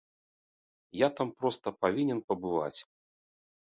Я 1.01 1.09
там 1.19 1.29
проста 1.43 1.67
павінен 1.85 2.19
пабываць. 2.31 2.77